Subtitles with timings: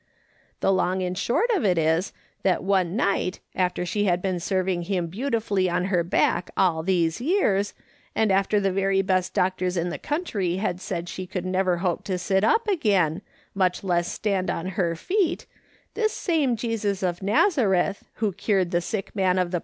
[0.61, 2.11] The long and short of it is,
[2.41, 7.21] that one night, after she had been serving him beautifully on her back all these
[7.21, 7.75] years,
[8.15, 12.03] and after the very best doctors in the country had said she never could hope
[12.05, 13.21] to sit up again,
[13.53, 15.45] much less stand on her feet,
[15.93, 19.25] this same Jesus of Nazareth, who cured the sick man of the "/ SUPPOSE HE
[19.25, 19.59] KNOIVS WHAT HE MEANT."